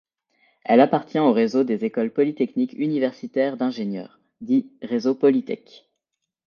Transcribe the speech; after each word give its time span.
Elle 0.65 0.79
appartient 0.79 1.19
au 1.19 1.31
réseau 1.31 1.63
des 1.63 1.85
écoles 1.85 2.09
polytechniques 2.11 2.73
universitaires 2.73 3.55
d'ingénieurs, 3.55 4.19
dit 4.41 4.71
réseau 4.81 5.13
Polytech. 5.13 5.87